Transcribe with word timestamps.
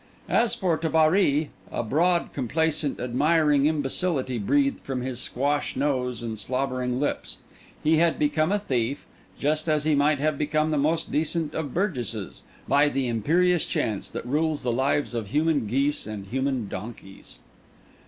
As 0.29 0.55
for 0.55 0.79
Tabary, 0.79 1.49
a 1.71 1.83
broad, 1.83 2.33
complacent, 2.33 2.99
admiring 2.99 3.67
imbecility 3.67 4.39
breathed 4.39 4.79
from 4.79 5.03
his 5.03 5.19
squash 5.21 5.75
nose 5.75 6.23
and 6.23 6.39
slobbering 6.39 6.99
lips: 6.99 7.37
he 7.83 7.97
had 7.97 8.17
become 8.17 8.51
a 8.51 8.57
thief, 8.57 9.05
just 9.37 9.69
as 9.69 9.83
he 9.83 9.93
might 9.93 10.17
have 10.17 10.39
become 10.39 10.71
the 10.71 10.77
most 10.79 11.11
decent 11.11 11.53
of 11.53 11.75
burgesses, 11.75 12.41
by 12.67 12.89
the 12.89 13.07
imperious 13.07 13.63
chance 13.63 14.09
that 14.09 14.25
rules 14.25 14.63
the 14.63 14.71
lives 14.71 15.13
of 15.13 15.27
human 15.27 15.67
geese 15.67 16.07
and 16.07 16.25
human 16.25 16.67
donkeys. 16.67 17.37